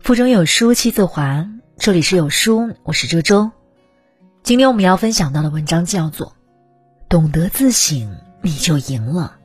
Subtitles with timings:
[0.00, 3.50] 腹中有书气自华，这里是有书，我是周周。
[4.42, 6.28] 今天我们要分享到的文章叫做
[7.08, 9.36] 《懂得自省，你就赢了》。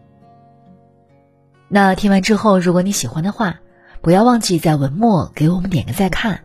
[1.68, 3.60] 那听完之后，如果你喜欢的话，
[4.02, 6.44] 不要忘记在文末给我们点个再看。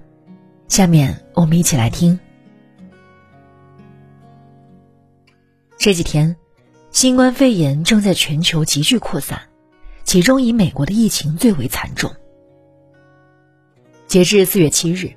[0.69, 2.19] 下面我们一起来听。
[5.79, 6.37] 这几天，
[6.97, 9.39] 新冠肺炎正在全球急剧扩散，
[10.05, 12.11] 其中以美国的疫情最为惨重。
[14.07, 15.13] 截至四月七日，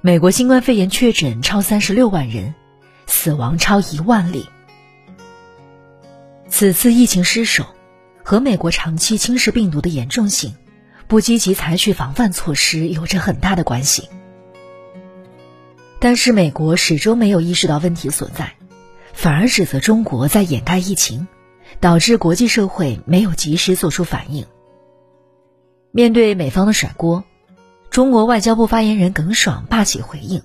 [0.00, 2.54] 美国新冠肺炎确诊超三十六万人，
[3.06, 4.46] 死亡超一万例。
[6.48, 7.66] 此次疫情失守，
[8.24, 10.54] 和美国长期轻视病毒的严重性，
[11.06, 14.08] 不积极采取防范措施有着很大的关系。
[15.98, 18.54] 但是，美国始终没有意识到问题所在，
[19.12, 21.26] 反而指责中国在掩盖疫情，
[21.80, 24.46] 导致国际社会没有及时做出反应。
[25.92, 27.24] 面对美方的甩锅。
[27.90, 30.42] 中国外交部发言人耿爽霸气回应：“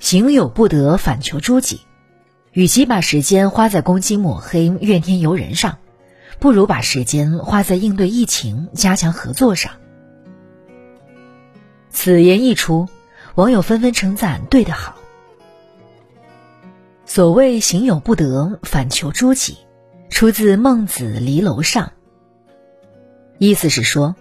[0.00, 1.82] 行有不得，反求诸己。
[2.52, 5.76] 与其把时间花在攻击抹黑、怨天尤人上，
[6.40, 9.72] 不如把时间花在应对疫情、加强合作上。”
[11.92, 12.88] 此言一出，
[13.34, 14.96] 网友纷纷称赞：“对得好。”
[17.08, 19.56] 所谓“行有不得，反求诸己”，
[20.10, 21.86] 出自《孟子·离楼上》，
[23.38, 24.14] 意思是说。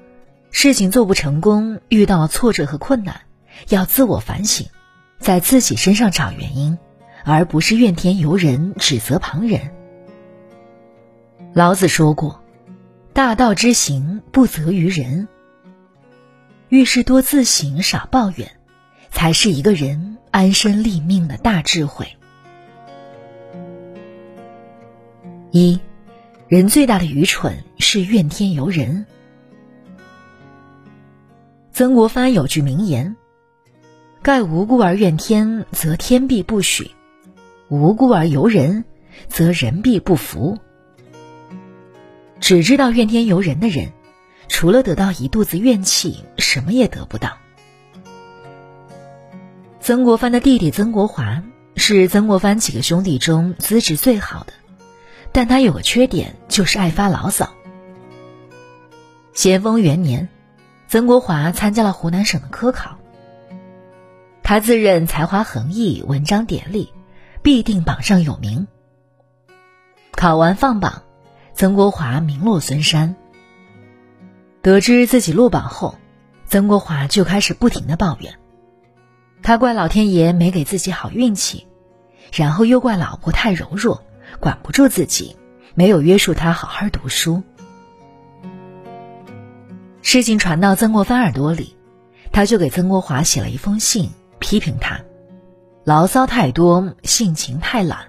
[0.52, 3.24] 事情做不成功，遇到挫折和困难，
[3.68, 4.68] 要自我反省，
[5.20, 6.78] 在自己身上找原因，
[7.26, 9.70] 而不是怨天尤人、指责旁人。
[11.54, 12.42] 老子说过
[13.12, 15.28] ：“大道之行，不责于人。”
[16.70, 18.50] 遇事多自省，少抱怨，
[19.12, 22.17] 才是一个人安身立命的大智慧。
[25.58, 25.80] 一，
[26.48, 29.08] 人最大的愚蠢是怨天尤人。
[31.72, 33.16] 曾国藩有句名言
[34.22, 36.92] ：“盖无故而怨天，则天必不许；
[37.70, 38.86] 无故而尤人，
[39.30, 40.60] 则人必不服。”
[42.40, 43.92] 只知道怨天尤人的人，
[44.48, 47.36] 除了得到一肚子怨气，什么也得不到。
[49.80, 51.42] 曾国藩的弟弟曾国华
[51.76, 54.54] 是曾国藩几个兄弟中资质最好的，
[55.38, 57.54] 但他有个缺点，就是爱发牢骚。
[59.34, 60.30] 咸丰元年。
[60.88, 62.98] 曾国华参加了湖南省的科考，
[64.42, 66.92] 他自认才华横溢、文章典丽，
[67.44, 68.66] 必定榜上有名。
[70.14, 71.04] 考完放榜，
[71.54, 73.16] 曾国华名落孙山。
[74.64, 76.00] 得知自己落榜后，
[76.48, 78.40] 曾国华就开始不停的抱怨，
[79.44, 81.68] 他怪老天爷没给自己好运气，
[82.34, 84.04] 然后又怪老婆太柔弱，
[84.40, 85.36] 管不住自己，
[85.76, 87.44] 没有约束他好好读书。
[90.02, 91.76] 事情传到曾国藩耳朵里，
[92.32, 95.02] 他就给曾国华写了一封信，批评他
[95.84, 98.08] 牢骚太多，性情太懒。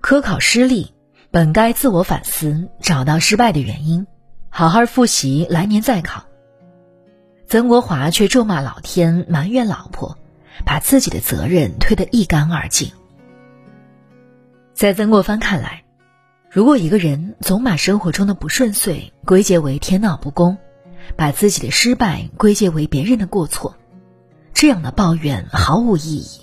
[0.00, 0.92] 科考失利，
[1.30, 4.06] 本该自我反思，找到失败的原因，
[4.50, 6.24] 好好复习，来年再考。
[7.46, 10.18] 曾国华却咒骂老天，埋怨老婆，
[10.64, 12.92] 把自己的责任推得一干二净。
[14.74, 15.84] 在曾国藩看来。
[16.50, 20.58] 如果一个人总把生活中的不顺遂归结为天道不公，
[21.16, 23.76] 把自己的失败归结为别人的过错，
[24.52, 26.40] 这样的抱怨毫无意义。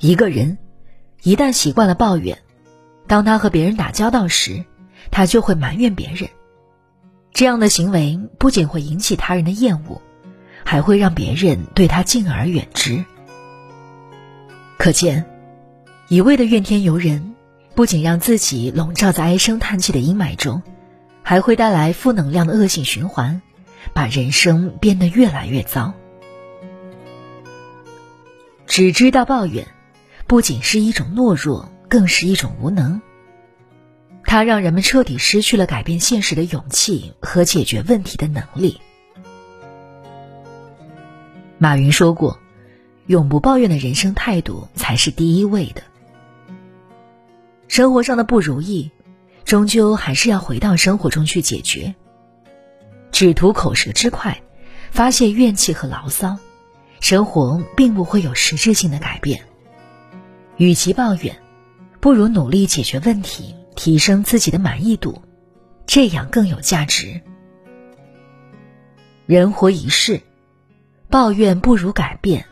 [0.00, 0.58] 一个人
[1.22, 2.38] 一旦习惯了抱怨，
[3.06, 4.64] 当他和别人打交道时，
[5.10, 6.30] 他就会埋怨别人。
[7.32, 10.00] 这样的行为不仅会引起他人的厌恶，
[10.64, 13.04] 还会让别人对他敬而远之。
[14.78, 15.26] 可见，
[16.08, 17.34] 一味的怨天尤人。
[17.74, 20.64] 不仅让自己笼罩在唉声叹气的阴霾中，
[21.22, 23.40] 还会带来负能量的恶性循环，
[23.94, 25.94] 把人生变得越来越糟。
[28.66, 29.68] 只知道抱怨，
[30.26, 33.00] 不仅是一种懦弱，更是一种无能。
[34.24, 38.80] 它让人们彻底失去了改变现实的勇气和解决问题的能力。
[41.58, 42.40] 马云说过
[43.06, 45.82] ：“永不抱怨的人生态度才是第一位的。”
[47.68, 48.90] 生活上的不如意，
[49.44, 51.94] 终究还是要回到生活中去解决。
[53.12, 54.42] 只图口舌之快，
[54.90, 56.38] 发泄怨气和牢骚，
[57.00, 59.44] 生活并不会有实质性的改变。
[60.56, 61.36] 与其抱怨，
[62.00, 65.22] 不如努力解决问题，提升自己的满意度，
[65.86, 67.20] 这样更有价值。
[69.26, 70.22] 人活一世，
[71.10, 72.46] 抱怨不如改变，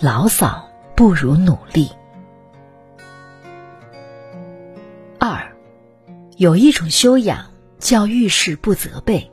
[0.00, 1.88] 牢骚不如努力。
[5.26, 5.56] 二
[6.36, 7.50] 有一种修养
[7.80, 9.30] 叫遇事不责备。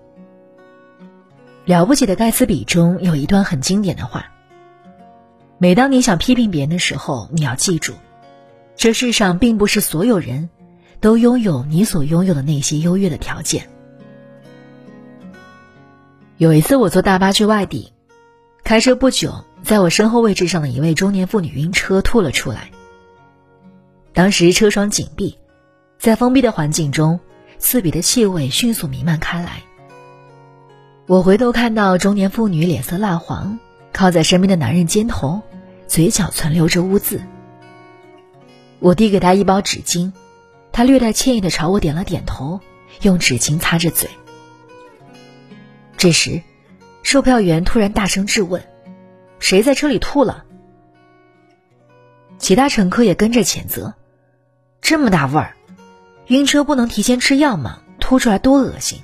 [1.65, 4.31] 了不起的盖茨比中有一段很经典的话：
[5.59, 7.93] 每当你想批评别人的时候，你要记住，
[8.75, 10.49] 这世上并不是所有人
[10.99, 13.69] 都拥有你所拥有的那些优越的条件。
[16.37, 17.93] 有一次，我坐大巴去外地，
[18.63, 22.71] 开车不久，在我身后位置上的一位中年妇女晕车吐了出来。
[24.11, 25.37] 当时车窗紧闭，
[26.03, 27.21] 在封闭的环境中，
[27.59, 29.63] 刺鼻的气味迅速弥漫开来。
[31.07, 33.57] 我回头看到中年妇女脸色蜡黄，
[33.93, 35.41] 靠在身边的男人肩头，
[35.87, 37.21] 嘴角存留着污渍。
[38.79, 40.11] 我递给他一包纸巾，
[40.73, 42.59] 他略带歉意的朝我点了点头，
[43.01, 44.09] 用纸巾擦着嘴。
[45.95, 46.41] 这时，
[47.01, 48.61] 售票员突然大声质问
[49.39, 50.43] ：“谁在车里吐了？”
[52.39, 53.93] 其他乘客也跟着谴责
[54.81, 55.55] ：“这么大味儿，
[56.27, 57.79] 晕车不能提前吃药吗？
[57.99, 58.99] 吐出来多恶心！”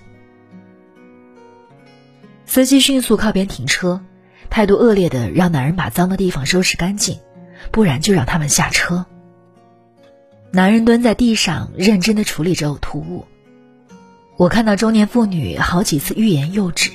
[2.46, 4.02] 司机迅速靠边停车，
[4.50, 7.20] 态度恶劣的让男人把脏的地方收拾干净，
[7.72, 9.06] 不然就让他们下车。
[10.52, 13.26] 男人蹲在地上，认真的处理着呕吐物。
[14.36, 16.92] 我看到中年妇女好几次欲言又止。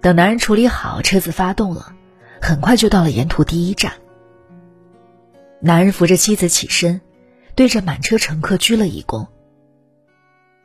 [0.00, 1.92] 等男人处理好，车子发动了，
[2.40, 3.94] 很快就到了沿途第一站。
[5.58, 7.00] 男人扶着妻子起身，
[7.56, 9.26] 对着满车乘客鞠了一躬：“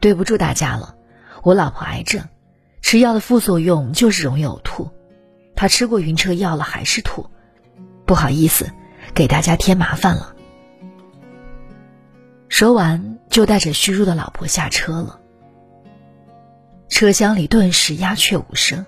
[0.01, 0.95] 对不住大家了，
[1.41, 2.25] 我老婆癌症，
[2.81, 4.91] 吃药的副作用就是容易呕吐，
[5.55, 7.27] 她吃过晕车药了还是吐，
[8.05, 8.69] 不好意思，
[9.13, 10.35] 给大家添麻烦了。”
[12.49, 15.21] 说完，就带着虚弱的老婆下车了。
[16.89, 18.85] 车厢里顿时鸦雀无声。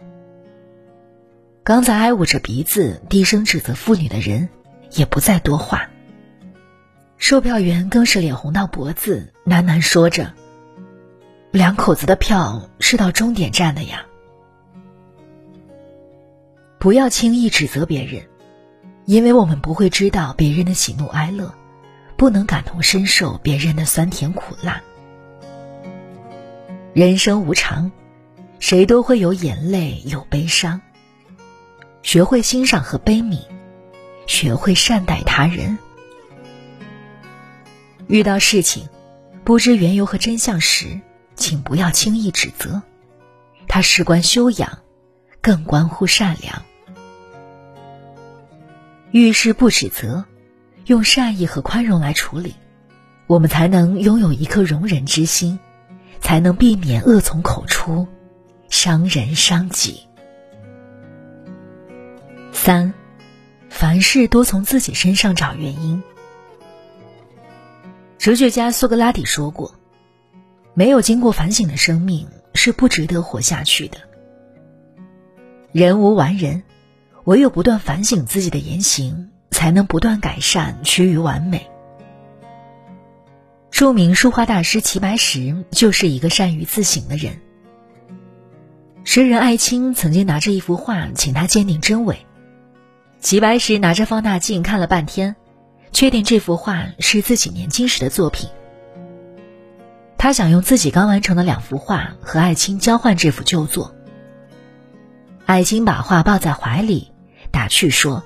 [1.64, 4.50] 刚才挨捂着鼻子低声指责妇女的人，
[4.92, 5.90] 也不再多话。
[7.26, 10.34] 售票员更是脸红到脖子，喃喃说着
[11.52, 14.06] ：“两口子的票是到终点站的呀。”
[16.80, 18.24] 不要轻易指责别人，
[19.06, 21.56] 因为我们不会知道别人的喜怒哀乐，
[22.18, 24.82] 不能感同身受别人的酸甜苦辣。
[26.92, 27.90] 人生无常，
[28.60, 30.82] 谁都会有眼泪，有悲伤。
[32.02, 33.40] 学会欣赏和悲悯，
[34.28, 35.78] 学会善待他人。
[38.08, 38.88] 遇到事情
[39.44, 41.00] 不知缘由和真相时，
[41.36, 42.82] 请不要轻易指责，
[43.68, 44.80] 它事关修养，
[45.42, 46.64] 更关乎善良。
[49.12, 50.26] 遇事不指责，
[50.86, 52.56] 用善意和宽容来处理，
[53.28, 55.60] 我们才能拥有一颗容人之心。
[56.22, 58.08] 才能避免恶从口出，
[58.70, 60.08] 伤人伤己。
[62.54, 62.94] 三，
[63.70, 66.02] 凡事多从自己身上找原因。
[68.24, 69.76] 哲学家苏格拉底说过
[70.74, 73.98] ：“没有经过反省的生命是不值得活下去的。”
[75.74, 76.64] 人无完人，
[77.26, 81.70] 唯有不断反省自己的言行，才能不断改善，趋于完美。
[83.72, 87.42] 著名书画大师齐白石就是一个善于自省的人。
[89.04, 92.26] 诗人艾青曾经拿着一幅画请他鉴定真伪，
[93.20, 95.36] 齐白石拿着放大镜看了半天，
[95.94, 98.50] 确定这幅画是自己年轻时的作品。
[100.18, 103.94] 他想用自己刚完成的两幅画和艾青交换这幅旧作。
[105.46, 107.12] 艾青把画抱在怀里，
[107.52, 108.24] 打趣说：“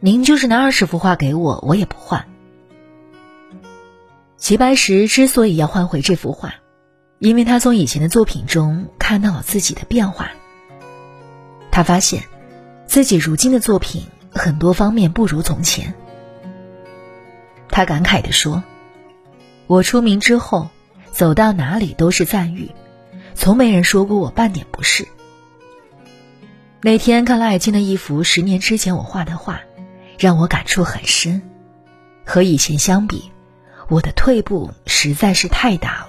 [0.00, 2.26] 您就是拿二十幅画给我，我也不换。”
[4.36, 6.54] 齐白石之所以要换回这幅画，
[7.18, 10.30] 因为他从以前的作品中看到了自己的变化。
[11.70, 12.24] 他发现，
[12.86, 15.94] 自己如今的作品很多方面不如从前。
[17.78, 18.64] 他感慨地说
[19.68, 20.68] ：“我出名之后，
[21.12, 22.72] 走到哪里都是赞誉，
[23.36, 25.06] 从没人说过我半点不是。”
[26.82, 29.60] 那天看了艾青的一幅十年之前我画的画，
[30.18, 31.40] 让我感触很深。
[32.26, 33.30] 和以前相比。
[33.88, 36.08] 我的退步实在是太大了。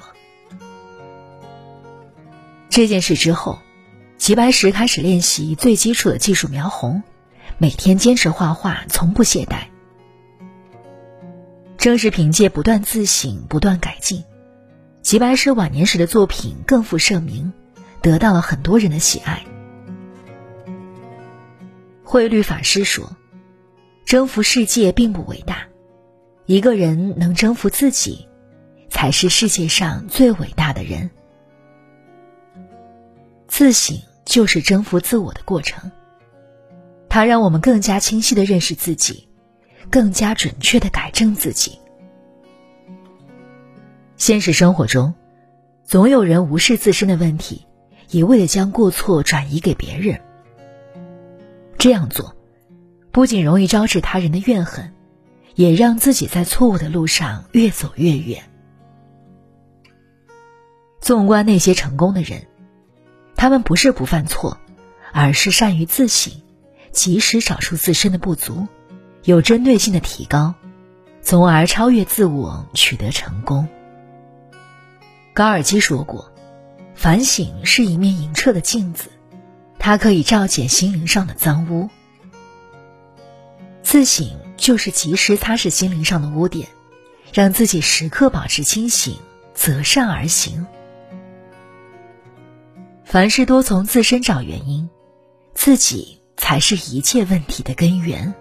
[2.71, 3.59] 这件事之后，
[4.17, 7.03] 齐白石开始练习最基础的技术描红，
[7.59, 9.65] 每天坚持画画，从不懈怠。
[11.79, 14.25] 正是凭借不断自省、不断改进，
[15.01, 17.53] 齐白石晚年时的作品更负盛名，
[18.01, 19.45] 得到了很多人的喜爱。
[22.03, 23.15] 慧律法师说
[24.05, 25.67] ：“征服世界并不伟大。”
[26.45, 28.27] 一个人能征服自己，
[28.89, 31.09] 才是世界上最伟大的人。
[33.47, 35.91] 自省就是征服自我的过程，
[37.07, 39.28] 它让我们更加清晰的认识自己，
[39.89, 41.79] 更加准确的改正自己。
[44.17, 45.13] 现实生活中，
[45.83, 47.65] 总有人无视自身的问题，
[48.09, 50.19] 一味的将过错转移给别人。
[51.77, 52.35] 这样做，
[53.11, 54.93] 不仅容易招致他人的怨恨，
[55.55, 58.43] 也让自己在错误的路上越走越远。
[60.99, 62.45] 纵观那些成功的人，
[63.35, 64.59] 他们不是不犯错，
[65.13, 66.33] 而是善于自省，
[66.91, 68.67] 及时找出自身的不足，
[69.29, 70.55] 有针对性的提高，
[71.21, 73.67] 从而超越自我，取得成功。
[75.35, 76.31] 高尔基说过
[76.95, 79.11] ：“反省是一面莹澈的镜子，
[79.77, 81.91] 它可以照见心灵上的脏污。
[83.83, 86.67] 自省就是及时擦拭心灵上的污点，
[87.31, 89.15] 让自己时刻保持清醒，
[89.53, 90.65] 择善而行。
[93.05, 94.89] 凡事多从自身找原因，
[95.53, 98.33] 自己才是一切问题的根源。”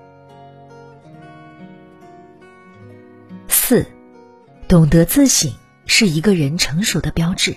[3.68, 3.84] 四，
[4.66, 5.52] 懂得自省。
[5.84, 7.52] 是一个人成熟的标志。《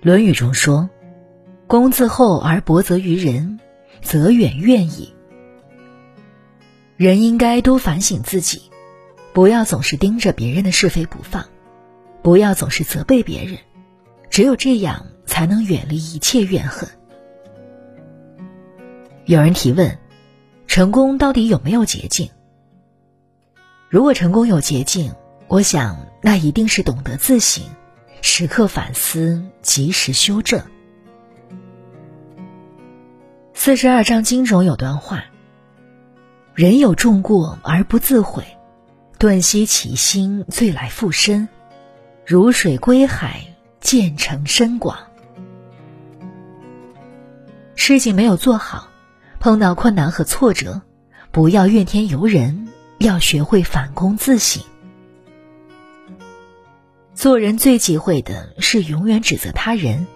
[0.00, 0.88] 论语》中说
[1.68, 3.60] ：“公自厚而薄责于人，
[4.00, 5.14] 则远怨矣。”
[6.96, 8.70] 人应该多反省自己，
[9.34, 11.44] 不要总是盯着别人的是非不放，
[12.22, 13.58] 不要总是责备别人，
[14.30, 16.88] 只有这样才能远离一切怨恨。
[19.26, 19.98] 有人提问：
[20.66, 22.30] 成功到底有没有捷径？
[23.96, 25.14] 如果成功有捷径，
[25.48, 27.64] 我想，那一定是懂得自省，
[28.20, 30.60] 时刻反思，及时修正。
[33.54, 35.24] 四十二章经中有段话
[36.54, 38.44] ：“人有重过而不自悔，
[39.18, 41.48] 顿息其心，醉来复身，
[42.26, 43.46] 如水归海，
[43.80, 44.98] 渐成深广。”
[47.74, 48.88] 事情没有做好，
[49.40, 50.82] 碰到困难和挫折，
[51.32, 54.62] 不要怨天尤人，要学会反躬自省。
[57.14, 60.06] 做人最忌讳的是永远指责他人，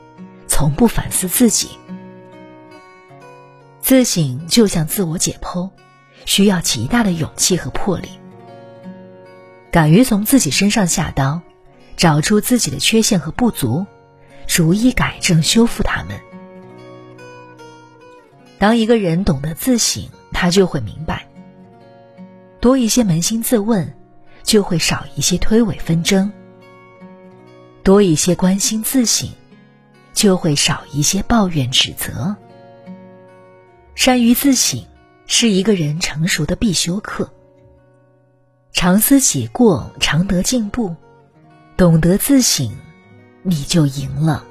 [0.47, 1.71] 从不反思自己。
[3.81, 5.71] 自省就像自我解剖，
[6.27, 8.09] 需要极大的勇气和魄力。
[9.73, 11.41] 敢于从自己身上下刀，
[11.97, 13.87] 找出自己的缺陷和不足，
[14.47, 16.21] 逐一改正修复他们。
[18.59, 21.30] 当一个人懂得自省，他就会明白，
[22.61, 23.95] 多一些扪心自问，
[24.43, 26.31] 就会少一些推诿纷争。
[27.83, 29.29] 多一些关心自省，
[30.13, 32.37] 就会少一些抱怨指责。
[33.95, 34.85] 善于自省
[35.27, 37.31] 是一个人成熟的必修课。
[38.73, 40.95] 常思己过，常得进步。
[41.77, 42.71] 懂得自省，
[43.43, 44.45] 你就赢了。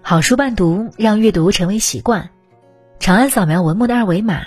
[0.00, 2.30] 好书伴读，让阅读成为习惯。
[2.98, 4.46] 长按扫描文末的二维码，